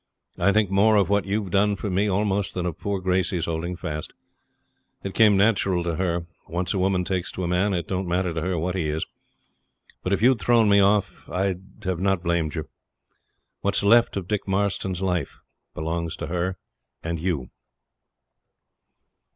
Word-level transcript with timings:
I 0.39 0.51
think 0.51 0.71
more 0.71 0.95
of 0.95 1.09
what 1.09 1.25
you've 1.25 1.51
done 1.51 1.75
for 1.75 1.87
me 1.87 2.07
almost 2.07 2.55
than 2.55 2.65
of 2.65 2.79
poor 2.79 2.99
Gracey's 2.99 3.45
holding 3.45 3.75
fast. 3.75 4.13
It 5.03 5.13
came 5.13 5.37
natural 5.37 5.83
to 5.83 5.97
her. 5.97 6.25
Once 6.47 6.73
a 6.73 6.79
woman 6.79 7.03
takes 7.03 7.31
to 7.33 7.43
a 7.43 7.47
man, 7.47 7.75
it 7.75 7.87
don't 7.87 8.07
matter 8.07 8.33
to 8.33 8.41
her 8.41 8.57
what 8.57 8.73
he 8.73 8.89
is. 8.89 9.05
But 10.01 10.11
if 10.11 10.23
you'd 10.23 10.41
thrown 10.41 10.67
me 10.69 10.79
off 10.79 11.29
I'd 11.29 11.83
have 11.83 11.99
not 11.99 12.23
blamed 12.23 12.55
you. 12.55 12.67
What's 13.59 13.83
left 13.83 14.17
of 14.17 14.27
Dick 14.27 14.47
Marston's 14.47 15.03
life 15.03 15.37
belongs 15.75 16.15
to 16.15 16.25
her 16.25 16.57
and 17.03 17.19
you.' 17.21 17.51